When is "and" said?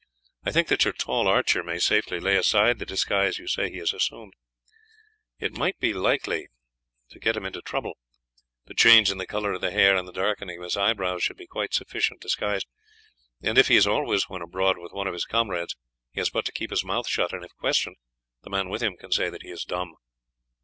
9.95-10.07, 13.43-13.59, 17.31-17.45